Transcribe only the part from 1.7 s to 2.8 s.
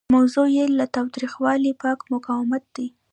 پاک مقاومت